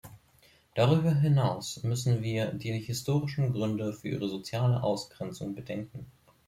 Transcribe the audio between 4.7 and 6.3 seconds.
Ausgrenzung bedenken.